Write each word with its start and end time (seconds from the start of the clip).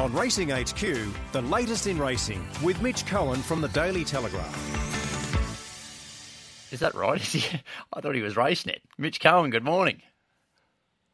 On 0.00 0.10
Racing 0.14 0.48
HQ, 0.48 0.80
the 1.32 1.42
latest 1.42 1.86
in 1.86 1.98
racing 1.98 2.42
with 2.62 2.80
Mitch 2.80 3.04
Cohen 3.04 3.42
from 3.42 3.60
the 3.60 3.68
Daily 3.68 4.02
Telegraph. 4.02 4.56
Is 6.72 6.80
that 6.80 6.94
right? 6.94 7.20
I 7.92 8.00
thought 8.00 8.14
he 8.14 8.22
was 8.22 8.34
racing 8.34 8.72
it. 8.72 8.82
Mitch 8.96 9.20
Cohen, 9.20 9.50
good 9.50 9.62
morning. 9.62 10.00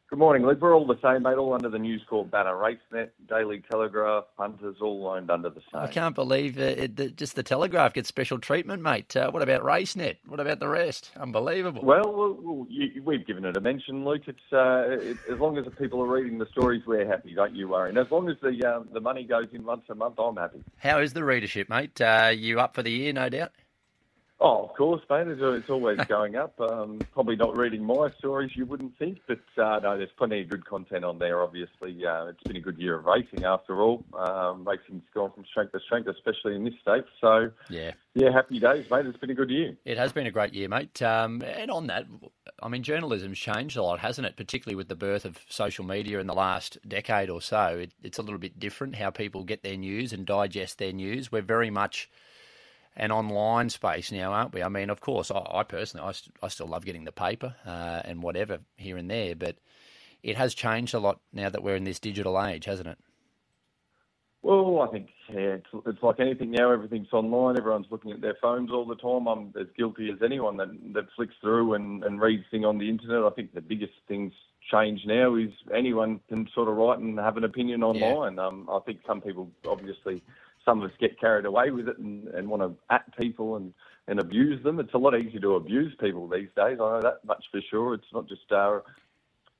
Good 0.09 0.19
morning, 0.19 0.47
Luke. 0.47 0.61
We're 0.61 0.73
all 0.73 0.87
the 0.87 0.97
same, 1.01 1.23
mate, 1.23 1.35
all 1.35 1.53
under 1.53 1.67
the 1.67 1.77
News 1.77 2.01
Corp 2.09 2.31
banner. 2.31 2.53
RaceNet, 2.53 3.09
Daily 3.27 3.61
Telegraph, 3.69 4.23
punters, 4.37 4.77
all 4.79 5.05
owned 5.05 5.29
under 5.29 5.49
the 5.49 5.59
same. 5.59 5.81
I 5.81 5.87
can't 5.87 6.15
believe 6.15 6.57
it, 6.57 6.97
it, 6.97 7.17
just 7.17 7.35
the 7.35 7.43
Telegraph 7.43 7.93
gets 7.93 8.07
special 8.07 8.39
treatment, 8.39 8.81
mate. 8.81 9.17
Uh, 9.17 9.29
what 9.31 9.43
about 9.43 9.63
RaceNet? 9.63 10.15
What 10.25 10.39
about 10.39 10.61
the 10.61 10.69
rest? 10.69 11.11
Unbelievable. 11.19 11.81
Well, 11.83 12.09
well, 12.13 12.37
well 12.41 12.67
you, 12.69 13.03
we've 13.03 13.27
given 13.27 13.43
it 13.43 13.57
a 13.57 13.59
mention, 13.59 14.05
Luke. 14.05 14.21
It's 14.27 14.39
uh, 14.53 14.85
it, 14.91 15.17
as 15.29 15.39
long 15.39 15.57
as 15.57 15.65
the 15.65 15.71
people 15.71 16.01
are 16.01 16.07
reading 16.07 16.37
the 16.37 16.47
stories, 16.53 16.83
we're 16.87 17.05
happy. 17.05 17.33
Don't 17.33 17.53
you 17.53 17.67
worry. 17.67 17.89
And 17.89 17.97
as 17.97 18.09
long 18.09 18.29
as 18.29 18.37
the 18.41 18.65
uh, 18.65 18.83
the 18.93 19.01
money 19.01 19.25
goes 19.25 19.49
in 19.51 19.65
once 19.65 19.83
a 19.89 19.95
month, 19.95 20.19
I'm 20.19 20.37
happy. 20.37 20.63
How 20.77 21.01
is 21.01 21.11
the 21.11 21.25
readership, 21.25 21.67
mate? 21.67 21.99
Uh, 21.99 22.31
you 22.33 22.61
up 22.61 22.75
for 22.75 22.81
the 22.81 22.91
year, 22.91 23.11
no 23.11 23.27
doubt? 23.27 23.51
Oh, 24.39 24.65
of 24.65 24.75
course, 24.75 25.01
mate. 25.09 25.27
It's, 25.27 25.41
it's 25.41 25.69
always 25.69 25.97
going 26.07 26.35
up. 26.35 26.59
Um, 26.61 26.99
probably 27.11 27.35
not 27.35 27.57
reading 27.57 27.83
my 27.83 28.11
stories, 28.19 28.51
you 28.53 28.67
wouldn't 28.67 28.95
think, 28.99 29.17
but 29.27 29.39
uh, 29.57 29.79
no, 29.79 29.97
there's 29.97 30.11
plenty 30.15 30.41
of 30.41 30.49
good 30.49 30.63
content 30.63 31.03
on 31.03 31.17
there. 31.17 31.41
Obviously, 31.41 32.05
uh, 32.05 32.27
it's 32.27 32.43
been 32.43 32.55
a 32.55 32.61
good 32.61 32.77
year 32.77 32.99
of 32.99 33.05
racing 33.05 33.45
after 33.45 33.81
all. 33.81 34.05
Um, 34.13 34.63
racing's 34.67 35.01
gone 35.11 35.31
from 35.33 35.43
strength 35.49 35.71
to 35.71 35.79
strength, 35.79 36.07
especially 36.07 36.55
in 36.55 36.63
this 36.63 36.75
state. 36.79 37.05
So, 37.19 37.49
yeah, 37.69 37.93
yeah, 38.13 38.31
happy 38.31 38.59
days, 38.59 38.85
mate. 38.91 39.07
It's 39.07 39.17
been 39.17 39.31
a 39.31 39.35
good 39.35 39.49
year. 39.49 39.75
It 39.85 39.97
has 39.97 40.11
been 40.11 40.27
a 40.27 40.31
great 40.31 40.53
year, 40.53 40.69
mate. 40.69 41.01
Um, 41.01 41.41
and 41.41 41.71
on 41.71 41.87
that, 41.87 42.05
I 42.61 42.67
mean, 42.67 42.83
journalism's 42.83 43.39
changed 43.39 43.75
a 43.75 43.81
lot, 43.81 43.99
hasn't 43.99 44.27
it? 44.27 44.37
Particularly 44.37 44.75
with 44.75 44.87
the 44.87 44.95
birth 44.95 45.25
of 45.25 45.39
social 45.49 45.83
media 45.83 46.19
in 46.19 46.27
the 46.27 46.35
last 46.35 46.77
decade 46.87 47.31
or 47.31 47.41
so. 47.41 47.79
It, 47.79 47.91
it's 48.03 48.19
a 48.19 48.21
little 48.21 48.39
bit 48.39 48.59
different 48.59 48.97
how 48.97 49.09
people 49.09 49.43
get 49.43 49.63
their 49.63 49.77
news 49.77 50.13
and 50.13 50.27
digest 50.27 50.77
their 50.77 50.93
news. 50.93 51.31
We're 51.31 51.41
very 51.41 51.71
much 51.71 52.07
an 52.97 53.11
online 53.11 53.69
space 53.69 54.11
now, 54.11 54.33
aren't 54.33 54.53
we? 54.53 54.63
I 54.63 54.69
mean, 54.69 54.89
of 54.89 54.99
course, 54.99 55.31
I, 55.31 55.45
I 55.49 55.63
personally, 55.63 56.05
I, 56.05 56.45
I, 56.45 56.49
still 56.49 56.67
love 56.67 56.83
getting 56.83 57.05
the 57.05 57.11
paper 57.11 57.55
uh, 57.65 58.01
and 58.03 58.23
whatever 58.23 58.59
here 58.75 58.97
and 58.97 59.09
there, 59.09 59.35
but 59.35 59.55
it 60.23 60.35
has 60.35 60.53
changed 60.55 60.95
a 60.95 60.99
lot 60.99 61.21
now 61.31 61.47
that 61.49 61.63
we're 61.63 61.75
in 61.75 61.83
this 61.83 61.99
digital 61.99 62.43
age, 62.43 62.65
hasn't 62.65 62.89
it? 62.89 62.97
Well, 64.41 64.81
I 64.81 64.91
think 64.91 65.09
yeah, 65.29 65.55
it's, 65.55 65.67
it's 65.85 66.01
like 66.01 66.19
anything 66.19 66.51
now. 66.51 66.71
Everything's 66.71 67.11
online. 67.11 67.57
Everyone's 67.57 67.87
looking 67.91 68.11
at 68.11 68.21
their 68.21 68.37
phones 68.41 68.71
all 68.71 68.85
the 68.85 68.95
time. 68.95 69.27
I'm 69.27 69.53
as 69.59 69.67
guilty 69.77 70.09
as 70.09 70.19
anyone 70.23 70.57
that, 70.57 70.69
that 70.93 71.05
flicks 71.15 71.33
through 71.41 71.73
and, 71.73 72.03
and 72.03 72.19
reads 72.21 72.45
things 72.49 72.65
on 72.65 72.77
the 72.77 72.89
internet. 72.89 73.23
I 73.23 73.29
think 73.31 73.53
the 73.53 73.61
biggest 73.61 73.93
things 74.07 74.33
change 74.71 75.01
now 75.05 75.35
is 75.35 75.49
anyone 75.75 76.19
can 76.29 76.47
sort 76.53 76.69
of 76.69 76.77
write 76.77 76.99
and 76.99 77.19
have 77.19 77.37
an 77.37 77.43
opinion 77.43 77.83
online. 77.83 78.35
Yeah. 78.35 78.47
Um, 78.47 78.69
I 78.71 78.79
think 78.85 78.99
some 79.05 79.21
people 79.21 79.51
obviously 79.67 80.23
some 80.67 80.81
of 80.83 80.89
us 80.89 80.95
get 80.99 81.19
carried 81.19 81.45
away 81.45 81.71
with 81.71 81.87
it 81.87 81.97
and, 81.97 82.27
and 82.27 82.47
want 82.47 82.61
to 82.61 82.75
at 82.93 83.05
people 83.17 83.55
and, 83.55 83.73
and 84.07 84.19
abuse 84.19 84.61
them. 84.63 84.79
It's 84.79 84.93
a 84.93 84.97
lot 84.97 85.17
easier 85.17 85.39
to 85.39 85.55
abuse 85.55 85.95
people 85.99 86.27
these 86.27 86.49
days. 86.55 86.77
I 86.81 86.91
know 86.91 87.01
that 87.01 87.23
much 87.25 87.45
for 87.51 87.61
sure. 87.71 87.93
It's 87.93 88.13
not 88.13 88.27
just 88.27 88.51
uh, 88.51 88.81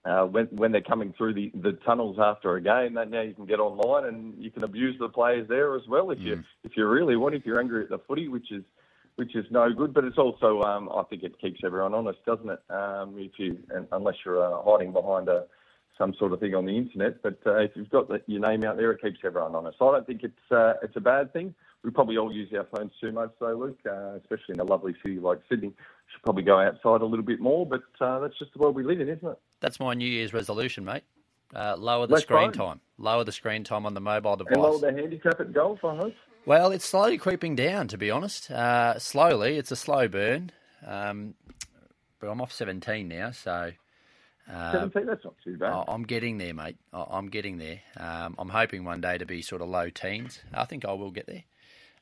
uh, 0.05 0.25
when 0.25 0.47
when 0.47 0.71
they're 0.73 0.81
coming 0.81 1.13
through 1.17 1.33
the, 1.33 1.51
the 1.55 1.73
tunnels 1.85 2.17
after 2.19 2.57
a 2.57 2.61
game. 2.61 2.93
That 2.95 3.09
now 3.09 3.21
you 3.21 3.33
can 3.33 3.45
get 3.45 3.59
online 3.59 4.05
and 4.05 4.43
you 4.43 4.51
can 4.51 4.65
abuse 4.65 4.97
the 4.99 5.07
players 5.07 5.47
there 5.47 5.75
as 5.75 5.87
well 5.87 6.11
if 6.11 6.19
mm. 6.19 6.25
you 6.25 6.43
if 6.65 6.75
you 6.75 6.85
really 6.87 7.15
want. 7.15 7.35
If 7.35 7.45
you're 7.45 7.59
angry 7.59 7.83
at 7.83 7.89
the 7.89 7.99
footy, 7.99 8.27
which 8.27 8.51
is 8.51 8.63
which 9.15 9.33
is 9.33 9.45
no 9.49 9.71
good. 9.71 9.93
But 9.93 10.03
it's 10.03 10.17
also 10.17 10.61
um, 10.63 10.89
I 10.93 11.03
think 11.03 11.23
it 11.23 11.39
keeps 11.39 11.61
everyone 11.63 11.93
honest, 11.93 12.19
doesn't 12.25 12.49
it? 12.49 12.59
Um, 12.69 13.15
if 13.17 13.31
you 13.37 13.59
unless 13.93 14.15
you're 14.25 14.43
uh, 14.43 14.61
hiding 14.63 14.91
behind 14.91 15.29
a 15.29 15.45
some 15.97 16.13
sort 16.17 16.33
of 16.33 16.39
thing 16.39 16.55
on 16.55 16.65
the 16.65 16.75
internet. 16.77 17.21
But 17.21 17.39
uh, 17.45 17.57
if 17.57 17.71
you've 17.75 17.89
got 17.89 18.07
the, 18.07 18.21
your 18.27 18.41
name 18.41 18.63
out 18.63 18.77
there, 18.77 18.91
it 18.91 19.01
keeps 19.01 19.19
everyone 19.23 19.55
honest. 19.55 19.77
So 19.79 19.89
I 19.89 19.93
don't 19.93 20.07
think 20.07 20.23
it's 20.23 20.51
uh, 20.51 20.73
it's 20.81 20.95
a 20.95 21.01
bad 21.01 21.33
thing. 21.33 21.53
We 21.83 21.91
probably 21.91 22.17
all 22.17 22.31
use 22.31 22.51
our 22.53 22.65
phones 22.75 22.91
too 22.99 23.11
much, 23.11 23.31
though, 23.39 23.55
Luke, 23.55 23.79
uh, 23.89 24.15
especially 24.15 24.55
in 24.55 24.59
a 24.59 24.63
lovely 24.63 24.95
city 25.03 25.19
like 25.19 25.39
Sydney. 25.49 25.73
Should 26.11 26.23
probably 26.23 26.43
go 26.43 26.59
outside 26.59 27.01
a 27.01 27.05
little 27.05 27.25
bit 27.25 27.39
more, 27.39 27.65
but 27.65 27.83
uh, 28.01 28.19
that's 28.19 28.37
just 28.39 28.53
the 28.53 28.59
world 28.59 28.75
we 28.75 28.83
live 28.83 28.99
in, 28.99 29.09
isn't 29.09 29.27
it? 29.27 29.39
That's 29.59 29.79
my 29.79 29.93
New 29.93 30.09
Year's 30.09 30.33
resolution, 30.33 30.85
mate. 30.85 31.03
Uh, 31.55 31.75
lower 31.77 32.07
the 32.07 32.15
Less 32.15 32.23
screen 32.23 32.51
phone. 32.51 32.53
time. 32.53 32.81
Lower 32.97 33.23
the 33.23 33.31
screen 33.31 33.63
time 33.63 33.85
on 33.85 33.93
the 33.93 34.01
mobile 34.01 34.35
device. 34.35 34.53
And 34.53 34.61
lower 34.63 34.79
the 34.79 34.91
handicap 34.91 35.39
at 35.39 35.53
golf, 35.53 35.83
I 35.85 35.95
hope. 35.95 36.13
Well, 36.45 36.71
it's 36.71 36.85
slowly 36.85 37.17
creeping 37.17 37.55
down, 37.55 37.87
to 37.89 37.97
be 37.97 38.09
honest. 38.09 38.49
Uh, 38.49 38.97
slowly, 38.99 39.57
it's 39.57 39.71
a 39.71 39.75
slow 39.75 40.07
burn. 40.07 40.51
Um, 40.85 41.35
but 42.19 42.29
I'm 42.29 42.41
off 42.41 42.51
17 42.51 43.07
now, 43.07 43.31
so 43.31 43.71
uh, 44.51 44.71
17, 44.71 45.05
that's 45.05 45.23
not 45.23 45.35
too 45.43 45.57
bad. 45.57 45.85
I'm 45.87 46.03
getting 46.03 46.37
there, 46.37 46.53
mate. 46.53 46.77
I'm 46.93 47.27
getting 47.27 47.57
there. 47.57 47.81
Um, 47.97 48.35
I'm 48.37 48.49
hoping 48.49 48.83
one 48.83 49.01
day 49.01 49.17
to 49.17 49.25
be 49.25 49.41
sort 49.41 49.61
of 49.61 49.69
low 49.69 49.89
teens. 49.89 50.41
I 50.53 50.65
think 50.65 50.85
I 50.85 50.93
will 50.93 51.11
get 51.11 51.27
there. 51.27 51.43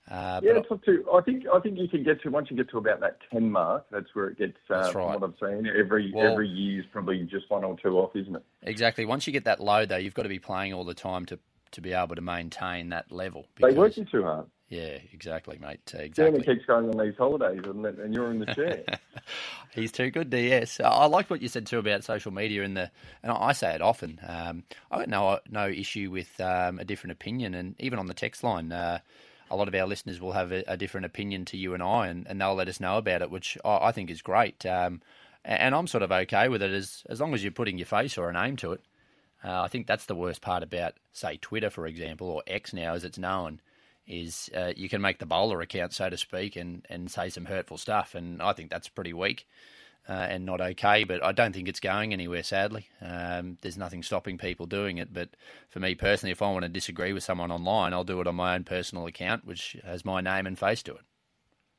Uh, 0.10 0.40
yeah, 0.44 0.58
it's 0.58 0.70
not 0.70 0.84
too. 0.84 1.04
I 1.12 1.22
think 1.22 1.46
I 1.52 1.60
think 1.60 1.80
you 1.80 1.88
can 1.88 2.04
get 2.04 2.22
to 2.22 2.30
once 2.30 2.52
you 2.52 2.58
get 2.58 2.70
to 2.70 2.78
about 2.78 3.00
that 3.00 3.18
ten 3.32 3.50
mark. 3.50 3.88
That's 3.90 4.14
where 4.14 4.28
it 4.28 4.38
gets. 4.38 4.58
Uh, 4.70 4.84
that's 4.84 4.94
right. 4.94 5.14
From 5.14 5.22
what 5.22 5.24
I'm 5.24 5.36
saying, 5.42 5.68
every 5.76 6.12
well, 6.14 6.34
every 6.34 6.48
year 6.48 6.82
is 6.82 6.86
probably 6.92 7.24
just 7.24 7.50
one 7.50 7.64
or 7.64 7.76
two 7.82 7.98
off, 7.98 8.16
isn't 8.16 8.36
it? 8.36 8.44
Exactly. 8.62 9.06
Once 9.06 9.26
you 9.26 9.34
get 9.34 9.46
that 9.46 9.60
low, 9.60 9.84
though, 9.88 9.98
you've 9.98 10.14
got 10.14 10.24
to 10.24 10.30
be 10.30 10.38
playing 10.38 10.74
all 10.74 10.84
the 10.84 10.94
time 10.94 11.26
to 11.26 11.40
to 11.72 11.82
be 11.82 11.94
able 11.94 12.16
to 12.16 12.22
maintain 12.22 12.90
that 12.90 13.12
level. 13.12 13.48
Because, 13.56 13.74
they 13.74 13.80
working 13.80 14.06
too 14.06 14.22
hard. 14.22 14.46
Yeah, 14.70 14.98
exactly, 15.14 15.60
mate. 15.60 15.80
Exactly. 15.94 16.10
Jeremy 16.10 16.44
keeps 16.44 16.66
going 16.66 16.90
on 16.90 16.98
these 16.98 17.16
holidays, 17.16 17.62
and, 17.66 17.86
and 17.86 18.14
you're 18.14 18.32
in 18.32 18.40
the 18.40 18.48
chair. 18.48 18.84
He's 19.76 19.92
too 19.92 20.10
good, 20.10 20.32
DS. 20.32 20.80
I 20.80 21.06
like 21.06 21.30
what 21.30 21.42
you 21.42 21.48
said 21.48 21.68
too 21.68 21.78
about 21.78 22.04
social 22.04 22.32
media 22.32 22.64
and 22.64 22.76
the, 22.76 22.90
and 23.22 23.32
I 23.32 23.52
say 23.52 23.76
it 23.76 23.82
often. 23.82 24.20
Um, 24.28 24.64
I 24.90 25.00
got 25.00 25.10
no 25.10 25.40
no 25.50 25.68
issue 25.68 26.10
with 26.10 26.40
um, 26.42 26.80
a 26.80 26.86
different 26.86 27.12
opinion, 27.12 27.54
and 27.54 27.76
even 27.80 28.00
on 28.00 28.08
the 28.08 28.16
text 28.16 28.44
line, 28.44 28.72
uh, 28.72 29.00
a 29.52 29.56
lot 29.56 29.68
of 29.68 29.76
our 29.76 29.86
listeners 29.86 30.20
will 30.20 30.32
have 30.32 30.52
a, 30.52 30.64
a, 30.68 30.78
different 30.78 31.06
opinion 31.06 31.46
to 31.46 31.58
you 31.58 31.76
and 31.76 31.84
I, 31.84 32.08
and, 32.08 32.26
and 32.28 32.42
they'll 32.42 32.56
let 32.56 32.68
us 32.68 32.80
know 32.80 32.98
about 32.98 33.22
it, 33.22 33.30
which 33.30 33.60
I, 33.64 33.90
I 33.90 33.92
think 33.92 34.10
is 34.10 34.24
great. 34.24 34.66
Um, 34.66 35.02
and 35.44 35.76
I'm 35.76 35.86
sort 35.86 36.02
of 36.02 36.12
okay 36.12 36.50
with 36.50 36.64
it 36.64 36.72
as 36.72 37.04
as 37.08 37.22
long 37.22 37.36
as 37.36 37.44
you're 37.44 37.52
putting 37.52 37.78
your 37.78 37.86
face 37.86 38.18
or 38.18 38.30
a 38.30 38.34
name 38.34 38.56
to 38.58 38.72
it. 38.72 38.82
Uh, 39.44 39.62
I 39.62 39.68
think 39.68 39.86
that's 39.86 40.08
the 40.08 40.16
worst 40.16 40.42
part 40.42 40.64
about, 40.64 40.96
say, 41.14 41.38
Twitter, 41.38 41.70
for 41.70 41.86
example, 41.86 42.28
or 42.28 42.42
X 42.48 42.74
now 42.74 42.96
as 42.96 43.04
it's 43.04 43.20
known 43.20 43.62
is 44.08 44.50
uh, 44.56 44.74
you 44.76 44.90
can 44.90 45.02
make 45.02 45.20
the 45.20 45.26
bowler 45.26 45.62
account, 45.62 45.94
so 45.94 46.10
to 46.10 46.18
speak, 46.18 46.56
and, 46.56 46.86
and 46.90 47.10
say 47.10 47.30
some 47.30 47.46
hurtful 47.46 47.78
stuff. 47.78 48.16
And 48.16 48.42
I 48.42 48.54
think 48.54 48.70
that's 48.70 48.88
pretty 48.88 49.14
weak 49.14 49.48
uh, 50.08 50.14
and 50.14 50.46
not 50.46 50.62
okay. 50.62 51.04
But 51.04 51.24
I 51.24 51.32
don't 51.32 51.54
think 51.54 51.68
it's 51.68 51.80
going 51.80 52.14
anywhere, 52.14 52.44
sadly. 52.44 52.88
Um, 53.02 53.58
there's 53.62 53.78
nothing 53.78 54.04
stopping 54.04 54.38
people 54.38 54.66
doing 54.66 54.98
it. 54.98 55.14
But 55.14 55.30
for 55.70 55.80
me 55.80 55.96
personally, 55.96 56.32
if 56.32 56.42
I 56.42 56.52
want 56.52 56.64
to 56.64 56.70
disagree 56.70 57.14
with 57.14 57.24
someone 57.24 57.52
online, 57.52 57.94
I'll 57.94 58.04
do 58.04 58.22
it 58.22 58.28
on 58.28 58.36
my 58.36 58.56
own 58.56 58.64
personal 58.64 59.08
account, 59.08 59.46
which 59.46 59.78
has 59.84 60.06
my 60.06 60.22
name 60.22 60.46
and 60.46 60.58
face 60.58 60.84
to 60.84 60.94
it. 60.94 61.02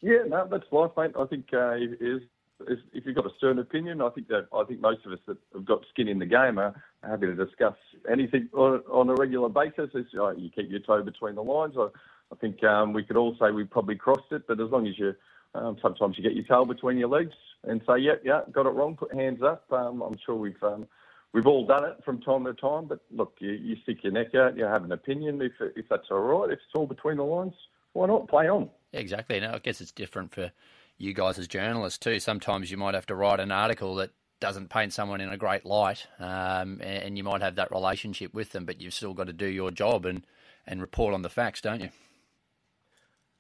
Yeah, 0.01 0.25
no, 0.27 0.47
that's 0.51 0.71
life, 0.73 0.91
mate. 0.97 1.13
I 1.19 1.25
think 1.25 1.49
uh, 1.53 1.75
is 2.01 2.23
if 2.69 3.05
you've 3.05 3.17
got 3.17 3.27
a 3.27 3.31
certain 3.41 3.59
opinion, 3.59 4.01
I 4.01 4.09
think 4.11 4.29
that 4.29 4.47
I 4.55 4.65
think 4.65 4.81
most 4.81 5.05
of 5.05 5.13
us 5.13 5.19
that 5.27 5.37
have 5.55 5.65
got 5.65 5.83
skin 5.91 6.09
in 6.09 6.19
the 6.19 6.27
game 6.27 6.59
are 6.59 6.75
happy 7.03 7.27
to 7.27 7.35
discuss 7.35 7.77
anything 8.11 8.49
on, 8.55 8.83
on 8.91 9.11
a 9.11 9.15
regular 9.15 9.49
basis. 9.49 9.91
It's, 9.95 10.11
uh, 10.19 10.31
you 10.33 10.51
keep 10.51 10.71
your 10.71 10.81
toe 10.81 11.03
between 11.03 11.35
the 11.35 11.43
lines. 11.43 11.75
I, 11.79 11.89
I 12.33 12.37
think 12.37 12.63
um, 12.65 12.93
we 12.93 13.05
could 13.05 13.17
all 13.17 13.37
say 13.41 13.51
we 13.51 13.65
probably 13.65 13.97
crossed 13.97 14.33
it, 14.33 14.47
but 14.47 14.61
as 14.61 14.71
long 14.71 14.87
as 14.87 14.99
you, 14.99 15.15
um, 15.55 15.77
sometimes 15.81 16.17
you 16.17 16.23
get 16.23 16.35
your 16.35 16.45
tail 16.45 16.65
between 16.65 16.99
your 16.99 17.09
legs 17.09 17.35
and 17.65 17.81
say, 17.87 17.99
"Yep, 17.99 18.23
yeah, 18.25 18.41
yeah, 18.47 18.53
got 18.53 18.67
it 18.67 18.71
wrong," 18.71 18.97
put 18.97 19.15
hands 19.15 19.43
up. 19.43 19.65
Um, 19.73 20.03
I'm 20.03 20.17
sure 20.25 20.35
we've 20.35 20.63
um, 20.63 20.87
we've 21.33 21.47
all 21.47 21.67
done 21.67 21.85
it 21.85 22.03
from 22.05 22.21
time 22.21 22.45
to 22.45 22.55
time. 22.55 22.87
But 22.87 23.01
look, 23.11 23.35
you, 23.39 23.53
you 23.53 23.77
stick 23.83 24.03
your 24.03 24.13
neck 24.13 24.35
out, 24.35 24.57
you 24.57 24.65
have 24.65 24.85
an 24.85 24.93
opinion. 24.93 25.41
If 25.41 25.53
if 25.77 25.89
that's 25.89 26.09
all 26.11 26.21
right, 26.21 26.51
if 26.51 26.59
it's 26.59 26.75
all 26.75 26.87
between 26.87 27.19
the 27.19 27.25
lines, 27.25 27.55
why 27.93 28.07
not 28.07 28.29
play 28.29 28.49
on? 28.49 28.71
Exactly. 28.93 29.39
Now, 29.41 29.55
I 29.55 29.59
guess 29.59 29.81
it's 29.81 29.93
different 29.93 30.33
for 30.33 30.51
you 30.99 31.13
guys 31.13 31.39
as 31.39 31.47
journalists 31.47 31.99
too. 31.99 32.19
Sometimes 32.19 32.71
you 32.71 32.77
might 32.77 32.95
have 32.95 33.07
to 33.07 33.15
write 33.15 33.41
an 33.41 33.53
article 33.53 33.95
that 33.97 34.11
doesn't 34.41 34.69
paint 34.69 34.93
someone 34.93 35.21
in 35.21 35.31
a 35.31 35.37
great 35.37 35.65
light, 35.65 36.07
um, 36.19 36.81
and 36.83 37.17
you 37.17 37.25
might 37.25 37.41
have 37.41 37.55
that 37.55 37.71
relationship 37.71 38.35
with 38.35 38.53
them, 38.53 38.65
but 38.65 38.81
you've 38.81 38.95
still 38.95 39.15
got 39.15 39.27
to 39.29 39.33
do 39.33 39.47
your 39.47 39.71
job 39.71 40.05
and, 40.05 40.27
and 40.67 40.81
report 40.81 41.15
on 41.15 41.23
the 41.23 41.31
facts, 41.31 41.61
don't 41.61 41.81
you? 41.81 41.89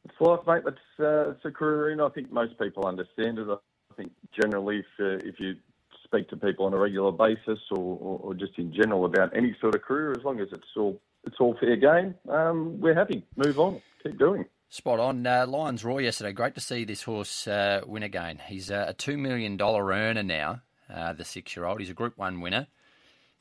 It's 0.08 0.20
life, 0.20 0.40
mate. 0.46 0.62
It's, 0.66 1.00
uh, 1.00 1.30
it's 1.30 1.44
a 1.44 1.50
career 1.50 1.90
and 1.90 2.00
I 2.00 2.08
think 2.10 2.30
most 2.30 2.56
people 2.60 2.86
understand 2.86 3.38
it. 3.38 3.48
I 3.50 3.94
think 3.96 4.12
generally, 4.40 4.78
if, 4.78 4.86
uh, 5.00 5.26
if 5.26 5.40
you 5.40 5.56
speak 6.04 6.28
to 6.28 6.36
people 6.36 6.66
on 6.66 6.74
a 6.74 6.78
regular 6.78 7.10
basis 7.10 7.58
or, 7.72 7.98
or, 8.00 8.20
or, 8.22 8.34
just 8.34 8.52
in 8.56 8.72
general 8.72 9.04
about 9.04 9.36
any 9.36 9.56
sort 9.60 9.74
of 9.74 9.82
career, 9.82 10.12
as 10.12 10.24
long 10.24 10.38
as 10.38 10.48
it's 10.52 10.76
all 10.76 11.00
it's 11.24 11.36
all 11.40 11.56
fair 11.58 11.74
game, 11.74 12.14
um, 12.28 12.80
we're 12.80 12.94
happy. 12.94 13.26
Move 13.36 13.58
on. 13.58 13.82
Keep 14.04 14.16
doing. 14.16 14.44
Spot 14.68 15.00
on. 15.00 15.26
Uh, 15.26 15.44
Lions 15.44 15.84
Roar 15.84 16.00
yesterday. 16.00 16.32
Great 16.32 16.54
to 16.54 16.60
see 16.60 16.84
this 16.84 17.02
horse 17.02 17.48
uh, 17.48 17.80
win 17.84 18.04
again. 18.04 18.40
He's 18.46 18.70
uh, 18.70 18.86
a 18.88 18.94
$2 18.94 19.18
million 19.18 19.60
earner 19.60 20.22
now, 20.22 20.60
uh, 20.88 21.14
the 21.14 21.24
six 21.24 21.56
year 21.56 21.66
old. 21.66 21.80
He's 21.80 21.90
a 21.90 21.94
Group 21.94 22.16
1 22.16 22.40
winner. 22.40 22.68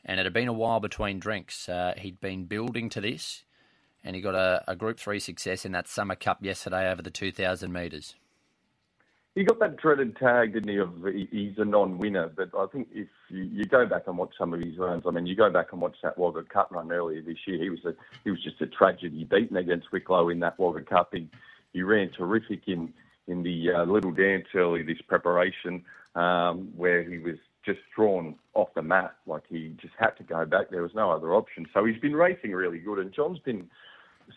And 0.03 0.19
it 0.19 0.25
had 0.25 0.33
been 0.33 0.47
a 0.47 0.53
while 0.53 0.79
between 0.79 1.19
drinks. 1.19 1.69
Uh, 1.69 1.93
he'd 1.97 2.19
been 2.19 2.45
building 2.45 2.89
to 2.89 3.01
this 3.01 3.44
and 4.05 4.15
he 4.15 4.21
got 4.21 4.35
a, 4.35 4.63
a 4.67 4.75
Group 4.75 4.99
3 4.99 5.19
success 5.19 5.65
in 5.65 5.71
that 5.73 5.87
Summer 5.87 6.15
Cup 6.15 6.37
yesterday 6.41 6.89
over 6.89 7.01
the 7.01 7.09
2,000 7.09 7.73
metres. 7.73 8.15
he 9.33 9.43
got 9.43 9.59
that 9.59 9.77
dreaded 9.77 10.15
tag, 10.15 10.53
didn't 10.53 10.69
he? 10.69 10.77
Of 10.77 10.91
he's 11.31 11.57
a 11.57 11.65
non-winner, 11.65 12.31
but 12.35 12.51
I 12.57 12.67
think 12.67 12.87
if 12.93 13.07
you, 13.29 13.65
go 13.65 13.85
back 13.87 14.03
and 14.05 14.17
watch 14.17 14.33
some 14.37 14.53
of 14.53 14.61
his 14.61 14.77
runs, 14.77 15.03
I 15.07 15.11
mean, 15.11 15.25
you 15.25 15.35
go 15.35 15.49
back 15.49 15.73
and 15.73 15.81
watch 15.81 15.97
that 16.03 16.17
Wagga 16.17 16.43
Cup 16.43 16.69
run 16.71 16.91
earlier 16.91 17.21
this 17.21 17.39
year. 17.47 17.61
He 17.61 17.71
was 17.71 17.83
a 17.83 17.93
he 18.23 18.29
was 18.29 18.41
just 18.43 18.61
a 18.61 18.67
tragedy, 18.67 19.25
beaten 19.25 19.57
against 19.57 19.91
Wicklow 19.91 20.29
in 20.29 20.39
that 20.41 20.57
Wagga 20.59 20.85
Cup. 20.85 21.09
He, 21.11 21.27
he 21.73 21.81
ran 21.81 22.11
terrific 22.11 22.67
in 22.67 22.93
in 23.27 23.41
the 23.41 23.71
uh, 23.71 23.85
little 23.85 24.11
dance 24.11 24.45
early 24.53 24.83
this 24.83 25.01
preparation, 25.07 25.83
um, 26.13 26.69
where 26.75 27.03
he 27.03 27.17
was 27.17 27.37
just 27.65 27.79
drawn 27.95 28.35
off 28.53 28.69
the 28.75 28.81
mat, 28.81 29.15
like 29.25 29.41
he 29.49 29.75
just 29.81 29.95
had 29.97 30.11
to 30.11 30.23
go 30.23 30.45
back. 30.45 30.69
There 30.69 30.83
was 30.83 30.93
no 30.93 31.09
other 31.09 31.33
option. 31.33 31.65
So 31.73 31.83
he's 31.83 31.99
been 31.99 32.15
racing 32.15 32.51
really 32.51 32.77
good, 32.77 32.99
and 32.99 33.11
John's 33.11 33.39
been 33.39 33.67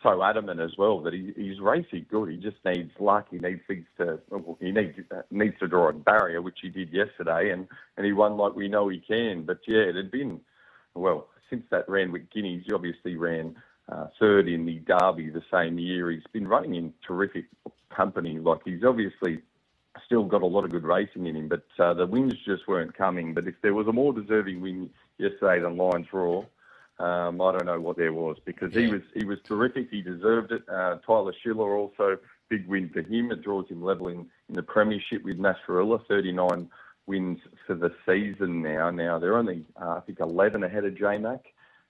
so 0.02 0.22
adamant 0.22 0.60
as 0.60 0.76
well 0.76 1.00
that 1.02 1.12
he, 1.12 1.32
he's 1.36 1.60
racing 1.60 2.06
good. 2.10 2.28
He 2.28 2.36
just 2.36 2.56
needs 2.64 2.92
luck. 2.98 3.28
He 3.30 3.38
needs 3.38 3.60
things 3.66 3.86
to 3.98 4.20
he 4.60 4.70
needs 4.70 4.98
needs 5.30 5.58
to 5.60 5.68
draw 5.68 5.88
a 5.88 5.92
barrier, 5.92 6.42
which 6.42 6.58
he 6.62 6.68
did 6.68 6.92
yesterday, 6.92 7.50
and 7.50 7.68
and 7.96 8.06
he 8.06 8.12
won 8.12 8.36
like 8.36 8.54
we 8.54 8.68
know 8.68 8.88
he 8.88 9.00
can. 9.00 9.44
But 9.44 9.60
yeah, 9.66 9.80
it 9.80 9.96
had 9.96 10.10
been 10.10 10.40
well 10.94 11.28
since 11.50 11.64
that 11.70 11.88
Randwick 11.88 12.30
Guineas. 12.30 12.64
He 12.66 12.72
obviously 12.72 13.16
ran 13.16 13.56
uh, 13.88 14.08
third 14.18 14.48
in 14.48 14.66
the 14.66 14.80
Derby 14.80 15.30
the 15.30 15.42
same 15.50 15.78
year. 15.78 16.10
He's 16.10 16.22
been 16.32 16.48
running 16.48 16.74
in 16.74 16.92
terrific 17.06 17.46
company. 17.94 18.38
Like 18.38 18.60
he's 18.64 18.84
obviously 18.84 19.40
still 20.06 20.24
got 20.24 20.42
a 20.42 20.46
lot 20.46 20.64
of 20.64 20.70
good 20.70 20.84
racing 20.84 21.26
in 21.26 21.36
him, 21.36 21.48
but 21.48 21.64
uh, 21.78 21.94
the 21.94 22.06
wins 22.06 22.34
just 22.44 22.68
weren't 22.68 22.96
coming. 22.96 23.34
But 23.34 23.48
if 23.48 23.54
there 23.62 23.74
was 23.74 23.86
a 23.86 23.92
more 23.92 24.12
deserving 24.12 24.60
win 24.60 24.90
yesterday 25.18 25.60
than 25.60 25.76
Lions 25.76 26.06
Roar, 26.12 26.46
um, 27.00 27.40
I 27.40 27.52
don't 27.52 27.66
know 27.66 27.80
what 27.80 27.96
there 27.96 28.12
was 28.12 28.36
because 28.44 28.74
yeah. 28.74 28.82
he 28.82 28.86
was 28.88 29.02
he 29.14 29.24
was 29.24 29.38
terrific. 29.46 29.88
He 29.90 30.02
deserved 30.02 30.52
it. 30.52 30.62
Uh, 30.68 30.96
Tyler 31.06 31.32
Schiller 31.42 31.76
also 31.76 32.18
big 32.48 32.66
win 32.66 32.90
for 32.92 33.02
him. 33.02 33.30
It 33.30 33.42
draws 33.42 33.68
him 33.68 33.82
level 33.82 34.08
in, 34.08 34.26
in 34.48 34.54
the 34.54 34.62
premiership 34.62 35.22
with 35.22 35.38
Nash 35.38 35.58
Rawiller, 35.68 36.04
39 36.08 36.68
wins 37.06 37.38
for 37.66 37.74
the 37.74 37.92
season 38.04 38.62
now. 38.62 38.90
Now 38.90 39.18
they're 39.18 39.38
only 39.38 39.64
uh, 39.80 39.96
I 39.96 40.00
think 40.00 40.20
11 40.20 40.64
ahead 40.64 40.84
of 40.84 40.98
J 40.98 41.18
Mac. 41.18 41.40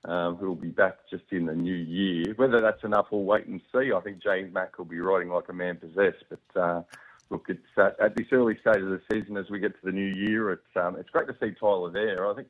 Um, 0.05 0.37
who 0.37 0.47
will 0.47 0.55
be 0.55 0.69
back 0.69 0.95
just 1.11 1.25
in 1.33 1.47
the 1.47 1.55
new 1.57 1.75
year. 1.75 2.33
Whether 2.37 2.61
that's 2.61 2.85
enough, 2.85 3.07
we'll 3.11 3.25
wait 3.25 3.47
and 3.47 3.61
see. 3.73 3.91
I 3.93 4.01
think 4.01 4.23
J 4.23 4.45
Mac 4.45 4.79
will 4.79 4.85
be 4.85 5.01
riding 5.01 5.29
like 5.29 5.49
a 5.49 5.53
man 5.53 5.77
possessed. 5.77 6.23
But 6.31 6.61
uh, 6.61 6.83
look, 7.31 7.47
it's 7.49 7.61
at, 7.77 7.99
at, 7.99 8.17
this 8.17 8.29
early 8.31 8.57
stage 8.61 8.77
of 8.77 8.91
the 8.91 9.01
season 9.13 9.37
as 9.37 9.51
we 9.51 9.59
get 9.59 9.75
to 9.75 9.85
the 9.85 9.91
new 9.91 10.07
year. 10.07 10.53
It's 10.53 10.77
um, 10.77 10.95
it's 10.97 11.11
great 11.11 11.27
to 11.27 11.37
see 11.41 11.53
Tyler 11.59 11.91
there. 11.91 12.31
I 12.31 12.35
think 12.35 12.47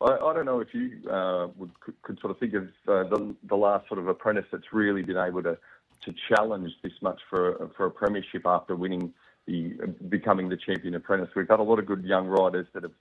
I, 0.00 0.12
I 0.12 0.34
don't 0.34 0.46
know 0.46 0.60
if 0.60 0.68
you 0.72 1.08
uh, 1.10 1.48
would 1.56 1.78
could, 1.80 2.00
could, 2.02 2.20
sort 2.20 2.30
of 2.30 2.38
think 2.38 2.54
of 2.54 2.64
uh, 2.88 3.08
the, 3.08 3.34
the 3.48 3.56
last 3.56 3.88
sort 3.88 3.98
of 3.98 4.08
apprentice 4.08 4.46
that's 4.52 4.72
really 4.72 5.02
been 5.02 5.16
able 5.16 5.42
to 5.42 5.58
to 6.04 6.14
challenge 6.28 6.70
this 6.82 6.92
much 7.00 7.20
for 7.30 7.70
for 7.76 7.86
a 7.86 7.90
premiership 7.90 8.42
after 8.44 8.76
winning 8.76 9.12
the 9.46 9.74
becoming 10.08 10.48
the 10.48 10.56
champion 10.56 10.94
apprentice. 10.94 11.30
We've 11.34 11.48
had 11.48 11.60
a 11.60 11.64
lot 11.64 11.78
of 11.78 11.86
good 11.86 12.04
young 12.04 12.26
riders 12.26 12.66
that 12.74 12.82
have 12.82 12.92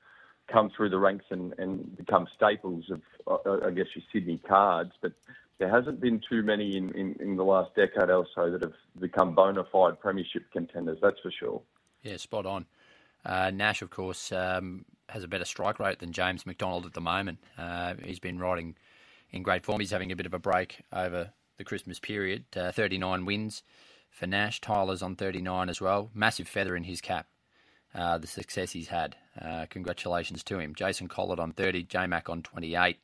come 0.48 0.70
through 0.76 0.90
the 0.90 1.00
ranks 1.00 1.26
and, 1.32 1.54
and 1.58 1.98
become 1.98 2.28
staples 2.36 2.86
of 2.92 3.02
uh, 3.28 3.66
I 3.66 3.72
guess 3.72 3.88
your 3.96 4.04
Sydney 4.14 4.40
cards, 4.48 4.92
but 5.02 5.12
there 5.58 5.70
hasn't 5.70 6.02
been 6.02 6.22
too 6.30 6.44
many 6.44 6.76
in, 6.76 6.92
in, 6.96 7.16
in 7.20 7.36
the 7.38 7.44
last 7.44 7.74
decade 7.76 8.10
or 8.10 8.28
so 8.36 8.52
that 8.52 8.62
have 8.62 8.74
become 9.00 9.34
bona 9.34 9.64
fide 9.72 10.00
premiership 10.00 10.44
contenders. 10.52 10.98
That's 11.02 11.20
for 11.22 11.32
sure. 11.32 11.62
Yeah, 12.04 12.18
spot 12.18 12.46
on. 12.46 12.66
Uh, 13.26 13.52
Nash, 13.52 13.82
of 13.82 13.90
course, 13.90 14.32
um, 14.32 14.86
has 15.10 15.24
a 15.24 15.28
better 15.28 15.46
strike 15.46 15.80
rate 15.80 16.00
than 16.00 16.12
James 16.12 16.46
McDonald 16.46 16.86
at 16.86 16.94
the 16.94 17.02
moment. 17.02 17.40
Uh, 17.58 17.96
he's 18.04 18.20
been 18.20 18.40
riding 18.40 18.76
in 19.32 19.44
great 19.44 19.66
form. 19.66 19.80
He's 19.80 19.92
having 19.92 20.12
a 20.12 20.16
bit 20.16 20.26
of 20.26 20.34
a 20.34 20.40
break 20.40 20.82
over 20.92 21.32
the 21.58 21.64
Christmas 21.64 22.00
period. 22.00 22.46
Uh, 22.56 22.72
39 22.72 23.26
wins 23.26 23.64
for 24.10 24.28
Nash. 24.28 24.62
Tyler's 24.62 25.02
on 25.02 25.16
39 25.16 25.70
as 25.70 25.82
well. 25.82 26.10
Massive 26.14 26.48
feather 26.48 26.76
in 26.76 26.84
his 26.84 27.02
cap. 27.02 27.28
Uh, 27.94 28.18
the 28.18 28.28
success 28.28 28.72
he's 28.72 28.90
had. 28.90 29.16
Uh, 29.40 29.66
congratulations 29.70 30.44
to 30.44 30.60
him. 30.60 30.76
Jason 30.76 31.08
Collett 31.08 31.40
on 31.40 31.52
30, 31.52 31.84
J 31.84 32.08
Mac 32.08 32.30
on 32.30 32.42
28. 32.42 32.98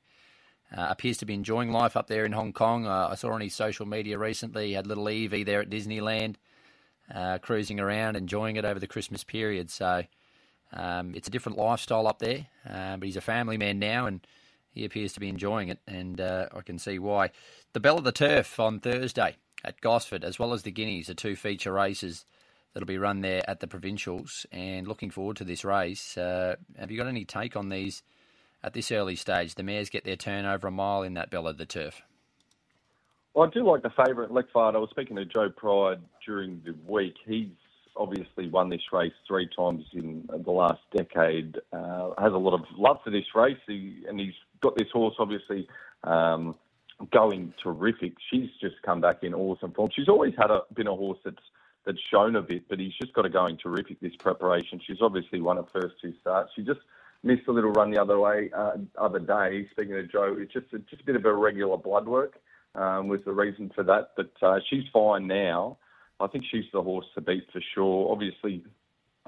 Uh, 0.75 0.87
appears 0.89 1.17
to 1.17 1.25
be 1.25 1.33
enjoying 1.33 1.71
life 1.71 1.95
up 1.95 2.07
there 2.07 2.25
in 2.25 2.31
Hong 2.31 2.53
Kong. 2.53 2.85
Uh, 2.87 3.09
I 3.11 3.15
saw 3.15 3.31
on 3.31 3.41
his 3.41 3.53
social 3.53 3.85
media 3.85 4.17
recently 4.17 4.67
he 4.67 4.73
had 4.73 4.87
little 4.87 5.09
Evie 5.09 5.43
there 5.43 5.61
at 5.61 5.69
Disneyland, 5.69 6.35
cruising 7.41 7.79
around, 7.79 8.15
enjoying 8.15 8.55
it 8.55 8.65
over 8.65 8.79
the 8.79 8.87
Christmas 8.87 9.23
period. 9.23 9.69
So 9.69 10.03
um, 10.73 11.13
it's 11.15 11.27
a 11.27 11.31
different 11.31 11.57
lifestyle 11.57 12.07
up 12.07 12.19
there, 12.19 12.47
uh, 12.69 12.97
but 12.97 13.05
he's 13.05 13.17
a 13.17 13.21
family 13.21 13.57
man 13.57 13.79
now, 13.79 14.05
and 14.05 14.25
he 14.71 14.85
appears 14.85 15.13
to 15.13 15.19
be 15.19 15.29
enjoying 15.29 15.69
it, 15.69 15.79
and 15.87 16.19
uh, 16.21 16.47
I 16.55 16.61
can 16.61 16.79
see 16.79 16.99
why. 16.99 17.31
The 17.73 17.79
Belle 17.79 17.97
of 17.97 18.03
the 18.03 18.11
Turf 18.11 18.59
on 18.59 18.79
Thursday 18.79 19.35
at 19.63 19.81
Gosford, 19.81 20.23
as 20.23 20.39
well 20.39 20.53
as 20.53 20.63
the 20.63 20.71
Guineas, 20.71 21.09
are 21.09 21.13
two 21.13 21.35
feature 21.35 21.73
races 21.73 22.25
that'll 22.73 22.87
be 22.87 22.97
run 22.97 23.21
there 23.21 23.47
at 23.49 23.59
the 23.59 23.67
Provincials, 23.67 24.45
and 24.51 24.87
looking 24.87 25.11
forward 25.11 25.37
to 25.37 25.43
this 25.43 25.65
race. 25.65 26.17
Uh, 26.17 26.55
have 26.77 26.89
you 26.89 26.97
got 26.97 27.07
any 27.07 27.25
take 27.25 27.55
on 27.55 27.69
these 27.69 28.01
at 28.63 28.73
this 28.73 28.91
early 28.91 29.15
stage? 29.15 29.55
The 29.55 29.63
mares 29.63 29.89
get 29.89 30.05
their 30.05 30.15
turn 30.15 30.45
over 30.45 30.67
a 30.67 30.71
mile 30.71 31.03
in 31.03 31.15
that 31.15 31.29
Belle 31.29 31.47
of 31.47 31.57
the 31.57 31.65
Turf. 31.65 32.01
Well, 33.33 33.47
I 33.47 33.49
do 33.49 33.65
like 33.65 33.81
the 33.81 33.91
favourite, 33.91 34.29
Lechfard. 34.29 34.75
I 34.75 34.79
was 34.79 34.89
speaking 34.89 35.15
to 35.15 35.25
Joe 35.25 35.49
Pride 35.49 35.99
during 36.25 36.61
the 36.65 36.75
week. 36.85 37.15
He's 37.25 37.47
obviously 37.95 38.47
won 38.47 38.69
this 38.69 38.81
race 38.91 39.13
three 39.27 39.49
times 39.55 39.83
in 39.93 40.27
the 40.43 40.51
last 40.51 40.81
decade. 40.95 41.57
Uh, 41.71 42.11
has 42.17 42.33
a 42.33 42.37
lot 42.37 42.53
of 42.53 42.61
love 42.77 42.97
for 43.03 43.09
this 43.09 43.25
race, 43.35 43.57
he, 43.67 44.03
and 44.07 44.19
he's 44.19 44.33
got 44.61 44.75
this 44.77 44.87
horse 44.91 45.15
obviously 45.19 45.67
um, 46.03 46.55
going 47.11 47.53
terrific. 47.61 48.13
She's 48.29 48.49
just 48.59 48.75
come 48.83 49.01
back 49.01 49.23
in 49.23 49.33
awesome 49.33 49.71
form. 49.71 49.89
She's 49.95 50.09
always 50.09 50.33
had 50.37 50.51
a, 50.51 50.61
been 50.73 50.87
a 50.87 50.95
horse 50.95 51.19
that's 51.23 51.43
that's 51.85 51.99
shown 52.11 52.35
a 52.35 52.41
bit, 52.43 52.69
but 52.69 52.79
he's 52.79 52.93
just 53.01 53.11
got 53.13 53.25
her 53.25 53.29
going 53.29 53.57
terrific 53.57 53.99
this 53.99 54.15
preparation. 54.19 54.79
She's 54.85 55.01
obviously 55.01 55.41
won 55.41 55.57
her 55.57 55.65
first 55.73 55.95
two 55.99 56.13
starts. 56.21 56.51
She 56.55 56.61
just 56.61 56.79
missed 57.23 57.47
a 57.47 57.51
little 57.51 57.71
run 57.71 57.89
the 57.89 57.99
other 57.99 58.19
way 58.19 58.51
uh, 58.55 58.73
other 58.97 59.19
day. 59.19 59.67
Speaking 59.71 59.97
of 59.97 60.11
Joe, 60.11 60.35
it's 60.37 60.53
just 60.53 60.67
a, 60.73 60.79
just 60.79 61.01
a 61.01 61.05
bit 61.05 61.15
of 61.15 61.25
irregular 61.25 61.77
blood 61.77 62.07
work 62.07 62.39
um, 62.75 63.07
was 63.07 63.19
the 63.25 63.31
reason 63.31 63.71
for 63.73 63.83
that, 63.83 64.11
but 64.15 64.31
uh, 64.41 64.59
she's 64.69 64.83
fine 64.93 65.27
now. 65.27 65.77
I 66.21 66.27
think 66.27 66.45
she's 66.49 66.65
the 66.71 66.81
horse 66.81 67.05
to 67.15 67.21
beat 67.21 67.47
for 67.51 67.61
sure. 67.73 68.11
Obviously, 68.11 68.63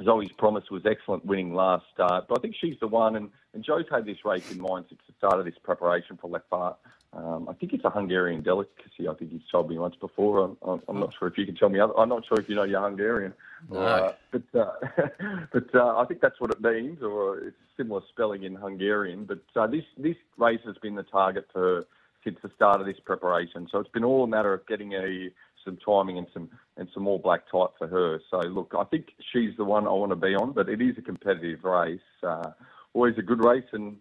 Zoe's 0.04 0.32
Promise 0.32 0.70
was 0.72 0.86
excellent 0.86 1.26
winning 1.26 1.54
last 1.54 1.86
start, 1.94 2.28
but 2.28 2.40
I 2.40 2.42
think 2.42 2.56
she's 2.60 2.80
the 2.80 2.88
one. 2.88 3.16
And, 3.16 3.30
and 3.54 3.64
Joe's 3.64 3.86
had 3.92 4.06
this 4.06 4.26
race 4.26 4.52
in 4.52 4.60
mind 4.60 4.86
since 4.90 5.02
the 5.08 5.14
start 5.18 5.40
of 5.40 5.46
this 5.46 5.56
preparation 5.64 6.18
for 6.18 6.30
Lechfard. 6.30 6.76
Um, 7.16 7.48
I 7.48 7.54
think 7.54 7.74
it's 7.74 7.86
a 7.86 7.92
Hungarian 7.92 8.42
delicacy. 8.42 9.08
I 9.08 9.14
think 9.14 9.32
he's 9.32 9.48
told 9.52 9.70
me 9.70 9.78
once 9.78 9.96
before. 9.96 10.56
I'm, 10.64 10.82
I'm 10.88 11.00
not 11.00 11.14
sure 11.18 11.28
if 11.28 11.38
you 11.38 11.46
can 11.46 11.56
tell 11.56 11.70
me. 11.70 11.80
Other, 11.80 11.98
I'm 11.98 12.10
not 12.10 12.26
sure 12.26 12.40
if 12.40 12.50
you 12.50 12.56
know 12.56 12.64
your 12.64 12.82
Hungarian. 12.82 13.34
No. 13.70 13.80
Uh, 13.80 14.14
but 14.32 14.60
uh, 14.60 14.72
but 15.54 15.76
uh, 15.76 15.98
I 15.98 16.06
think 16.06 16.22
that's 16.22 16.42
what 16.42 16.50
it 16.50 16.60
means, 16.60 17.04
or 17.04 17.38
it's 17.38 17.58
similar 17.78 18.02
spelling 18.10 18.44
in 18.44 18.56
Hungarian. 18.56 19.26
But 19.26 19.44
uh, 19.56 19.68
this 19.68 19.84
this 19.96 20.16
race 20.38 20.62
has 20.66 20.76
been 20.80 20.96
the 20.96 21.04
target 21.04 21.48
for 21.54 21.86
since 22.24 22.40
the 22.42 22.50
start 22.56 22.80
of 22.80 22.88
this 22.88 23.00
preparation. 23.06 23.68
So 23.72 23.80
it's 23.80 23.90
been 23.90 24.04
all 24.04 24.24
a 24.24 24.28
matter 24.28 24.54
of 24.54 24.66
getting 24.66 24.94
a 24.94 25.30
some 25.64 25.78
timing 25.78 26.18
and 26.18 26.28
some 26.34 26.50
and 26.78 26.88
some 26.94 27.04
more 27.04 27.20
black 27.20 27.42
type 27.52 27.72
for 27.78 27.88
her. 27.88 28.20
So 28.32 28.40
look, 28.40 28.74
I 28.78 28.84
think 28.86 29.08
she's 29.32 29.56
the 29.58 29.64
one 29.64 29.86
I 29.86 29.92
want 29.92 30.12
to 30.12 30.16
be 30.16 30.36
on, 30.36 30.54
but 30.54 30.70
it 30.70 30.82
is 30.82 30.98
a 30.98 31.02
competitive 31.02 31.64
race. 31.64 32.00
Uh, 32.22 32.52
always 32.94 33.18
a 33.18 33.22
good 33.22 33.44
race, 33.44 33.66
and 33.74 33.98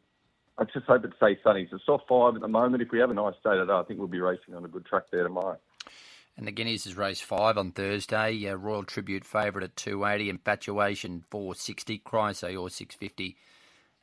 I 0.59 0.65
just 0.65 0.87
hope 0.87 1.05
it 1.05 1.13
stays 1.17 1.39
sunny. 1.43 1.63
It's 1.63 1.73
a 1.73 1.79
soft 1.85 2.05
five 2.09 2.35
at 2.35 2.41
the 2.41 2.49
moment. 2.49 2.83
If 2.83 2.91
we 2.93 2.99
have 3.01 3.11
a 3.11 3.15
nice 3.15 3.35
day 3.45 3.57
today, 3.57 3.73
I 3.73 3.83
think 3.83 3.99
we'll 3.99 4.09
be 4.09 4.21
racing 4.21 4.55
on 4.55 4.65
a 4.65 4.69
good 4.69 4.87
track 4.87 5.05
there 5.11 5.23
tomorrow. 5.23 5.59
And 6.37 6.47
the 6.47 6.53
Guineas 6.53 6.87
is 6.87 6.97
race 6.97 7.21
five 7.21 7.59
on 7.59 7.73
Thursday. 7.73 8.49
Uh, 8.49 8.55
Royal 8.55 8.85
Tribute 8.85 9.25
favourite 9.25 9.65
at 9.65 9.77
280, 9.77 10.31
Infatuation 10.31 11.25
460, 11.31 11.99
Chrysaor 11.99 12.71
650. 12.71 13.37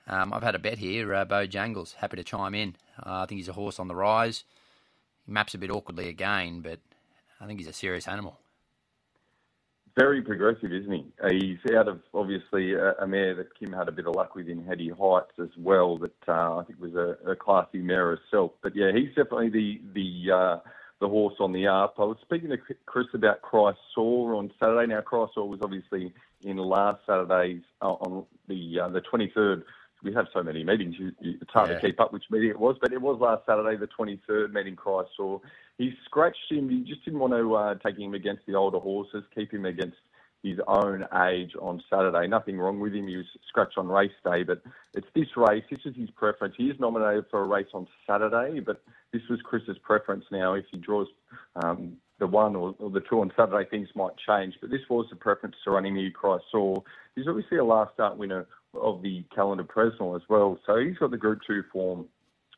Um, 0.07 0.33
I've 0.33 0.43
had 0.43 0.55
a 0.55 0.59
bet 0.59 0.79
here. 0.79 1.13
Uh, 1.13 1.25
Bojangles, 1.25 1.95
happy 1.95 2.17
to 2.17 2.23
chime 2.23 2.55
in. 2.55 2.75
Uh, 2.97 3.21
I 3.21 3.25
think 3.25 3.37
he's 3.37 3.47
a 3.47 3.53
horse 3.53 3.79
on 3.79 3.87
the 3.87 3.95
rise. 3.95 4.43
He 5.25 5.31
maps 5.31 5.53
a 5.53 5.57
bit 5.57 5.71
awkwardly 5.71 6.07
again, 6.07 6.61
but 6.61 6.79
I 7.39 7.45
think 7.45 7.59
he's 7.59 7.67
a 7.67 7.73
serious 7.73 8.07
animal. 8.07 8.39
Very 9.97 10.21
progressive, 10.21 10.71
isn't 10.71 10.91
he? 10.91 11.05
Uh, 11.21 11.29
he's 11.31 11.75
out 11.75 11.87
of 11.87 12.01
obviously 12.13 12.73
a, 12.73 12.93
a, 13.01 13.07
mare 13.07 13.35
that 13.35 13.57
Kim 13.57 13.73
had 13.73 13.89
a 13.89 13.91
bit 13.91 14.07
of 14.07 14.15
luck 14.15 14.35
with 14.35 14.47
in 14.47 14.63
Heady 14.63 14.89
Heights 14.89 15.33
as 15.41 15.49
well. 15.57 15.97
That 15.97 16.13
uh, 16.27 16.57
I 16.57 16.63
think 16.65 16.79
was 16.79 16.95
a, 16.95 17.31
a, 17.31 17.35
classy 17.35 17.79
mare 17.79 18.15
herself. 18.17 18.51
But 18.61 18.75
yeah, 18.75 18.91
he's 18.93 19.09
definitely 19.09 19.49
the 19.49 19.81
the 19.93 20.31
uh, 20.31 20.59
the 21.01 21.07
horse 21.07 21.35
on 21.39 21.51
the 21.51 21.67
up. 21.67 21.95
I 21.97 22.03
was 22.03 22.17
speaking 22.21 22.49
to 22.49 22.57
Chris 22.85 23.07
about 23.13 23.41
Chrysaor 23.41 24.37
on 24.37 24.51
Saturday. 24.59 24.87
Now 24.87 25.01
Chrysaor 25.01 25.47
was 25.47 25.59
obviously 25.61 26.13
in 26.43 26.57
last 26.57 27.01
Saturday's 27.05 27.63
uh, 27.81 27.93
on 27.93 28.25
the 28.47 28.79
uh, 28.81 28.89
the 28.89 29.01
23rd 29.01 29.63
we 30.03 30.13
have 30.13 30.27
so 30.33 30.41
many 30.41 30.63
meetings, 30.63 30.95
it's 31.21 31.51
hard 31.51 31.69
yeah. 31.69 31.75
to 31.75 31.81
keep 31.81 31.99
up 31.99 32.13
which 32.13 32.23
meeting 32.31 32.49
it 32.49 32.59
was. 32.59 32.77
But 32.81 32.93
it 32.93 33.01
was 33.01 33.19
last 33.19 33.45
Saturday, 33.45 33.77
the 33.77 33.87
23rd 33.87 34.53
meeting 34.53 34.75
Chrysaor. 34.75 35.41
He 35.77 35.93
scratched 36.05 36.37
him. 36.49 36.69
He 36.69 36.81
just 36.81 37.03
didn't 37.03 37.19
want 37.19 37.33
to 37.33 37.55
uh, 37.55 37.75
take 37.85 37.97
him 37.97 38.13
against 38.13 38.45
the 38.45 38.55
older 38.55 38.79
horses, 38.79 39.23
keep 39.35 39.53
him 39.53 39.65
against 39.65 39.97
his 40.43 40.57
own 40.67 41.05
age 41.27 41.51
on 41.61 41.83
Saturday. 41.89 42.27
Nothing 42.27 42.57
wrong 42.57 42.79
with 42.79 42.93
him. 42.93 43.07
He 43.07 43.17
was 43.17 43.25
scratched 43.47 43.77
on 43.77 43.87
race 43.87 44.11
day, 44.23 44.43
but 44.43 44.61
it's 44.93 45.07
this 45.13 45.27
race. 45.35 45.63
This 45.69 45.79
is 45.85 45.95
his 45.95 46.09
preference. 46.11 46.55
He 46.57 46.65
is 46.65 46.79
nominated 46.79 47.25
for 47.29 47.41
a 47.41 47.45
race 47.45 47.67
on 47.73 47.87
Saturday, 48.07 48.61
but 48.61 48.81
this 49.11 49.21
was 49.29 49.39
Chris's 49.43 49.77
preference 49.83 50.23
now. 50.31 50.53
If 50.53 50.65
he 50.71 50.77
draws 50.77 51.07
um, 51.63 51.97
the 52.19 52.27
one 52.27 52.55
or, 52.55 52.73
or, 52.79 52.89
the 52.89 53.01
two 53.01 53.19
on 53.19 53.33
Saturday, 53.35 53.67
things 53.69 53.89
might 53.95 54.13
change. 54.25 54.55
But 54.61 54.69
this 54.69 54.81
was 54.89 55.07
the 55.09 55.15
preference 55.17 55.55
to 55.65 55.71
running 55.71 55.95
New 55.95 56.11
Chrysaor. 56.11 56.83
He's 57.15 57.27
obviously 57.27 57.57
a 57.57 57.63
last 57.63 57.93
start 57.93 58.17
winner 58.17 58.47
of 58.73 59.01
the 59.01 59.23
calendar 59.33 59.63
Presnell 59.63 60.15
as 60.15 60.21
well. 60.29 60.59
So 60.65 60.77
he's 60.77 60.97
got 60.97 61.11
the 61.11 61.17
Group 61.17 61.39
2 61.47 61.63
form. 61.71 62.05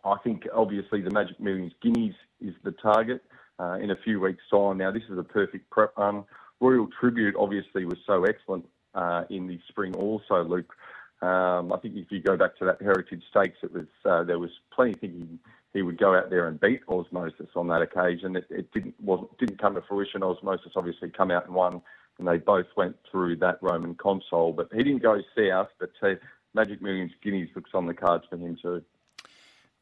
I 0.03 0.15
think 0.23 0.47
obviously 0.53 1.01
the 1.01 1.11
Magic 1.11 1.39
Millions 1.39 1.73
Guineas 1.81 2.15
is 2.39 2.53
the 2.63 2.71
target 2.71 3.23
uh, 3.59 3.77
in 3.81 3.91
a 3.91 3.95
few 4.03 4.19
weeks' 4.19 4.43
time. 4.49 4.77
Now, 4.77 4.91
this 4.91 5.03
is 5.09 5.17
a 5.17 5.23
perfect 5.23 5.69
prep 5.69 5.97
run. 5.97 6.23
Royal 6.59 6.87
Tribute 6.99 7.35
obviously 7.37 7.85
was 7.85 7.97
so 8.05 8.23
excellent 8.25 8.65
uh, 8.93 9.23
in 9.29 9.47
the 9.47 9.59
spring 9.69 9.95
also, 9.95 10.43
Luke. 10.43 10.73
Um, 11.21 11.71
I 11.71 11.77
think 11.77 11.95
if 11.95 12.11
you 12.11 12.19
go 12.19 12.35
back 12.35 12.57
to 12.57 12.65
that 12.65 12.81
Heritage 12.81 13.23
Stakes, 13.29 13.57
it 13.61 13.71
was 13.71 13.85
uh, 14.05 14.23
there 14.23 14.39
was 14.39 14.49
plenty 14.73 14.93
thinking 14.93 15.39
he 15.73 15.83
would 15.83 15.99
go 15.99 16.15
out 16.15 16.29
there 16.29 16.47
and 16.47 16.59
beat 16.59 16.81
Osmosis 16.89 17.47
on 17.55 17.67
that 17.67 17.81
occasion. 17.81 18.35
It, 18.35 18.45
it 18.49 18.71
didn't 18.71 18.95
wasn't 18.99 19.37
didn't 19.37 19.61
come 19.61 19.75
to 19.75 19.81
fruition. 19.81 20.23
Osmosis 20.23 20.71
obviously 20.75 21.09
come 21.09 21.29
out 21.29 21.45
and 21.45 21.53
won, 21.53 21.81
and 22.19 22.27
they 22.27 22.37
both 22.37 22.67
went 22.75 22.95
through 23.09 23.37
that 23.37 23.57
Roman 23.61 23.95
Consul. 23.95 24.53
But 24.53 24.69
he 24.73 24.83
didn't 24.83 25.01
go 25.01 25.21
south. 25.37 25.69
But 25.79 25.91
uh, 26.01 26.15
Magic 26.53 26.81
Millions 26.81 27.11
Guineas 27.23 27.49
looks 27.55 27.71
on 27.73 27.85
the 27.85 27.93
cards 27.93 28.25
for 28.29 28.37
him 28.37 28.57
too. 28.61 28.83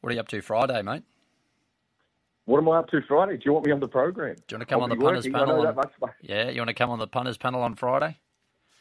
What 0.01 0.11
are 0.11 0.13
you 0.13 0.19
up 0.19 0.27
to 0.29 0.41
Friday, 0.41 0.81
mate? 0.81 1.03
What 2.45 2.59
am 2.59 2.69
I 2.69 2.77
up 2.79 2.89
to 2.89 3.01
Friday? 3.07 3.37
Do 3.37 3.43
you 3.45 3.53
want 3.53 3.65
me 3.65 3.71
on 3.71 3.79
the 3.79 3.87
program? 3.87 4.35
Do 4.47 4.55
you 4.55 4.57
want 4.57 4.67
to 4.67 4.73
come 4.73 4.79
I'll 4.79 4.83
on 4.83 4.89
the 4.89 4.95
punters 4.95 5.25
working. 5.25 5.33
panel? 5.33 5.67
On, 5.67 6.09
yeah, 6.21 6.49
you 6.49 6.59
want 6.59 6.69
to 6.69 6.73
come 6.73 6.89
on 6.89 6.97
the 6.97 7.07
punters 7.07 7.37
panel 7.37 7.61
on 7.61 7.75
Friday? 7.75 8.17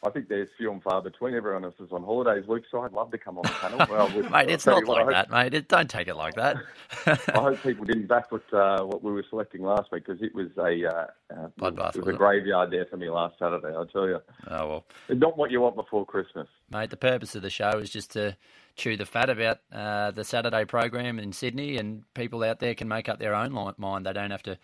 I 0.01 0.09
think 0.11 0.29
there's 0.29 0.47
few 0.57 0.71
and 0.71 0.81
far 0.81 1.01
between. 1.01 1.33
Everyone 1.33 1.65
else 1.65 1.75
is 1.79 1.91
on 1.91 2.03
holidays, 2.03 2.45
Luke, 2.47 2.63
so 2.71 2.81
I'd 2.81 2.93
love 2.93 3.11
to 3.11 3.17
come 3.17 3.37
on 3.37 3.43
the 3.43 3.49
panel. 3.49 3.85
Well, 3.89 4.09
mate, 4.31 4.49
it's 4.49 4.65
not 4.65 4.85
like 4.85 5.09
that, 5.09 5.29
mate. 5.29 5.53
It, 5.53 5.67
don't 5.67 5.89
take 5.89 6.07
it 6.07 6.15
like 6.15 6.35
that. 6.35 6.57
I 7.05 7.17
hope 7.33 7.61
people 7.61 7.83
didn't 7.83 8.07
back 8.07 8.31
what, 8.31 8.53
uh, 8.53 8.83
what 8.83 9.03
we 9.03 9.11
were 9.11 9.25
selecting 9.29 9.61
last 9.61 9.91
week 9.91 10.05
because 10.05 10.21
it 10.21 10.33
was 10.33 10.47
a 10.57 10.85
uh, 10.87 11.07
uh, 11.35 11.47
Bloodbath, 11.59 11.97
it 11.97 12.05
was 12.05 12.15
a 12.15 12.17
graveyard 12.17 12.71
there 12.71 12.85
for 12.85 12.95
me 12.95 13.09
last 13.09 13.37
Saturday. 13.37 13.75
I 13.75 13.83
tell 13.91 14.07
you. 14.07 14.19
Oh 14.47 14.67
well, 14.67 14.85
not 15.09 15.37
what 15.37 15.51
you 15.51 15.59
want 15.59 15.75
before 15.75 16.05
Christmas, 16.05 16.47
mate. 16.71 16.91
The 16.91 16.97
purpose 16.97 17.35
of 17.35 17.41
the 17.41 17.49
show 17.49 17.71
is 17.79 17.89
just 17.89 18.11
to 18.11 18.37
chew 18.75 18.95
the 18.95 19.05
fat 19.05 19.29
about 19.29 19.59
uh, 19.71 20.11
the 20.11 20.23
Saturday 20.23 20.63
program 20.63 21.19
in 21.19 21.33
Sydney, 21.33 21.77
and 21.77 22.03
people 22.13 22.41
out 22.43 22.59
there 22.59 22.73
can 22.73 22.87
make 22.87 23.09
up 23.09 23.19
their 23.19 23.35
own 23.35 23.51
mind. 23.77 24.05
They 24.05 24.13
don't 24.13 24.31
have 24.31 24.43
to 24.43 24.57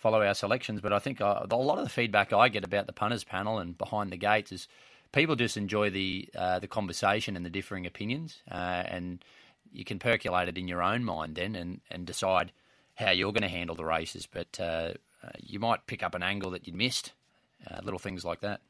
follow 0.00 0.22
our 0.22 0.34
selections. 0.34 0.80
But 0.80 0.92
I 0.92 0.98
think 0.98 1.20
uh, 1.20 1.46
a 1.48 1.56
lot 1.56 1.78
of 1.78 1.84
the 1.84 1.90
feedback 1.90 2.32
I 2.32 2.48
get 2.48 2.64
about 2.64 2.86
the 2.86 2.92
punters 2.92 3.22
panel 3.22 3.58
and 3.58 3.76
behind 3.76 4.10
the 4.10 4.16
gates 4.16 4.50
is 4.50 4.66
people 5.12 5.36
just 5.36 5.56
enjoy 5.56 5.90
the 5.90 6.28
uh, 6.36 6.58
the 6.58 6.66
conversation 6.66 7.36
and 7.36 7.44
the 7.44 7.50
differing 7.50 7.86
opinions, 7.86 8.42
uh, 8.50 8.82
and 8.86 9.24
you 9.70 9.84
can 9.84 9.98
percolate 9.98 10.48
it 10.48 10.58
in 10.58 10.66
your 10.66 10.82
own 10.82 11.04
mind 11.04 11.36
then 11.36 11.54
and, 11.54 11.80
and 11.90 12.06
decide 12.06 12.50
how 12.94 13.10
you're 13.10 13.32
going 13.32 13.42
to 13.42 13.48
handle 13.48 13.76
the 13.76 13.84
races. 13.84 14.26
But 14.26 14.58
uh, 14.58 14.94
uh, 15.22 15.30
you 15.38 15.60
might 15.60 15.86
pick 15.86 16.02
up 16.02 16.14
an 16.14 16.22
angle 16.22 16.50
that 16.52 16.66
you 16.66 16.72
missed, 16.72 17.12
uh, 17.70 17.80
little 17.82 17.98
things 17.98 18.24
like 18.24 18.40
that. 18.40 18.60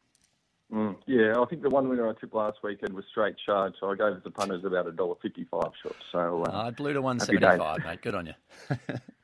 Mm, 0.73 0.97
yeah, 1.07 1.41
I 1.41 1.45
think 1.47 1.63
the 1.63 1.71
one 1.71 1.89
winner 1.89 2.09
I 2.09 2.13
took 2.13 2.33
last 2.33 2.59
weekend 2.63 2.93
was 2.93 3.05
straight 3.11 3.35
charge, 3.45 3.75
so 3.81 3.91
I 3.91 3.97
gave 3.97 4.23
the 4.23 4.31
punters 4.31 4.65
about 4.65 4.87
a 4.87 4.93
dollar 4.93 5.17
fifty-five 5.23 5.73
shot. 5.83 5.97
So 6.13 6.45
uh, 6.47 6.67
I 6.67 6.71
blew 6.71 6.93
to 6.93 7.03
one 7.03 7.19
seventy-five, 7.19 7.85
mate. 7.85 8.03
Good 8.03 8.15
on 8.15 8.27
you. 8.27 8.35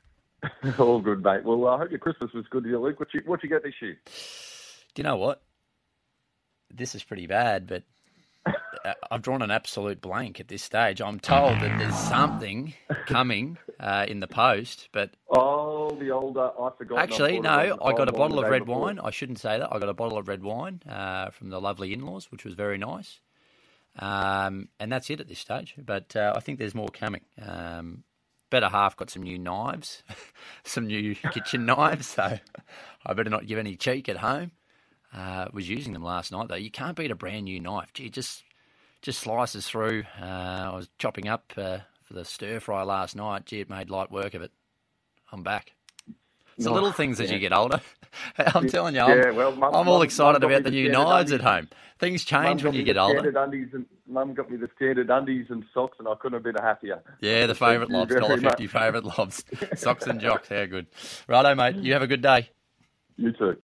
All 0.79 0.99
good, 0.99 1.23
mate. 1.23 1.43
Well, 1.43 1.67
I 1.67 1.77
hope 1.77 1.91
your 1.91 1.99
Christmas 1.99 2.31
was 2.33 2.45
good 2.49 2.63
to 2.63 2.69
you, 2.69 2.79
Luke. 2.79 2.99
What 2.99 3.13
you 3.13 3.21
what 3.25 3.43
you 3.43 3.49
get 3.49 3.63
this 3.63 3.75
year? 3.81 3.97
Do 4.05 5.01
you 5.01 5.03
know 5.03 5.17
what? 5.17 5.41
this 6.73 6.95
is 6.95 7.03
pretty 7.03 7.27
bad, 7.27 7.67
but 7.67 7.83
uh, 8.45 8.93
I've 9.09 9.21
drawn 9.21 9.41
an 9.41 9.51
absolute 9.51 10.01
blank 10.01 10.39
at 10.39 10.47
this 10.47 10.63
stage. 10.63 11.01
I'm 11.01 11.19
told 11.19 11.59
that 11.59 11.79
there's 11.79 11.95
something 11.95 12.73
coming 13.05 13.57
uh, 13.79 14.05
in 14.07 14.19
the 14.19 14.27
post, 14.27 14.89
but 14.91 15.11
oh, 15.29 15.91
the 15.99 16.11
older 16.11 16.51
I 16.59 16.69
forgot. 16.77 16.99
Actually, 16.99 17.39
no, 17.39 17.77
I 17.81 17.93
got 17.93 18.09
a 18.09 18.13
bottle 18.13 18.39
of 18.39 18.49
red 18.49 18.65
before. 18.65 18.81
wine. 18.81 18.99
I 18.99 19.11
shouldn't 19.11 19.39
say 19.39 19.57
that. 19.59 19.69
I 19.71 19.79
got 19.79 19.89
a 19.89 19.93
bottle 19.93 20.17
of 20.17 20.27
red 20.27 20.43
wine 20.43 20.81
uh, 20.89 21.29
from 21.31 21.49
the 21.49 21.59
lovely 21.59 21.93
in-laws, 21.93 22.31
which 22.31 22.45
was 22.45 22.53
very 22.53 22.77
nice. 22.77 23.19
Um, 23.99 24.69
and 24.79 24.91
that's 24.91 25.09
it 25.09 25.19
at 25.19 25.27
this 25.27 25.39
stage. 25.39 25.73
But 25.77 26.15
uh, 26.15 26.33
I 26.35 26.39
think 26.39 26.59
there's 26.59 26.75
more 26.75 26.89
coming. 26.89 27.21
Um, 27.41 28.03
better 28.49 28.69
half 28.69 28.95
got 28.95 29.09
some 29.09 29.23
new 29.23 29.37
knives, 29.37 30.03
some 30.63 30.87
new 30.87 31.15
kitchen 31.15 31.65
knives. 31.65 32.07
So 32.07 32.39
I 33.05 33.13
better 33.13 33.29
not 33.29 33.47
give 33.47 33.59
any 33.59 33.75
cheek 33.75 34.09
at 34.09 34.17
home. 34.17 34.51
Uh, 35.13 35.47
was 35.53 35.69
using 35.69 35.93
them 35.93 36.03
last 36.03 36.31
night 36.31 36.49
though. 36.49 36.55
You 36.55 36.71
can't 36.71 36.97
beat 36.97 37.11
a 37.11 37.15
brand 37.15 37.45
new 37.45 37.59
knife. 37.59 37.93
Gee, 37.93 38.09
just 38.09 38.43
just 39.01 39.19
slices 39.19 39.67
through. 39.67 40.03
Uh, 40.21 40.25
I 40.71 40.75
was 40.75 40.89
chopping 40.97 41.27
up 41.27 41.53
uh, 41.55 41.79
for 42.03 42.13
the 42.13 42.25
stir 42.25 42.59
fry 42.59 42.83
last 42.83 43.15
night. 43.15 43.45
Gee, 43.45 43.61
it 43.61 43.69
made 43.69 43.89
light 43.89 44.11
work 44.11 44.33
of 44.33 44.41
it. 44.41 44.51
I'm 45.31 45.43
back. 45.43 45.76
It's 46.57 46.65
the 46.65 46.71
little 46.71 46.91
things 46.91 47.19
as 47.19 47.31
you 47.31 47.39
get 47.39 47.53
older. 47.53 47.79
I'm 48.37 48.67
telling 48.67 48.95
you, 48.95 49.01
I'm, 49.01 49.17
yeah, 49.17 49.29
well, 49.29 49.55
Mum, 49.55 49.75
I'm 49.75 49.87
all 49.87 50.01
excited 50.01 50.43
about 50.43 50.63
the 50.63 50.71
new 50.71 50.89
knives 50.89 51.31
undies. 51.31 51.45
at 51.45 51.53
home. 51.53 51.69
Things 51.99 52.23
change 52.25 52.63
when 52.63 52.73
you 52.73 52.83
get 52.83 52.97
older. 52.97 53.29
And, 53.29 53.85
Mum 54.07 54.33
got 54.33 54.49
me 54.49 54.57
the 54.57 54.69
standard 54.75 55.09
undies 55.09 55.47
and 55.49 55.63
socks, 55.73 55.97
and 55.99 56.07
I 56.07 56.15
couldn't 56.15 56.33
have 56.33 56.43
been 56.43 56.63
happier. 56.63 57.01
Yeah, 57.21 57.45
the 57.45 57.55
favourite 57.55 57.91
lobs, 57.91 58.15
dollar 58.15 58.37
fifty 58.37 58.67
favourite 58.67 59.03
lobs, 59.03 59.43
socks 59.75 60.07
and 60.07 60.19
jocks. 60.19 60.49
How 60.49 60.65
good. 60.65 60.87
Righto, 61.27 61.53
mate. 61.55 61.75
You 61.75 61.93
have 61.93 62.01
a 62.01 62.07
good 62.07 62.21
day. 62.21 62.49
You 63.17 63.31
too. 63.33 63.55